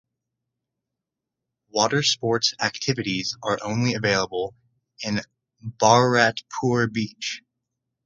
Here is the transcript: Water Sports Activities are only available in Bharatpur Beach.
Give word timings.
Water 1.69 2.01
Sports 2.01 2.55
Activities 2.59 3.37
are 3.43 3.59
only 3.61 3.93
available 3.93 4.55
in 5.03 5.21
Bharatpur 5.63 6.91
Beach. 6.91 7.43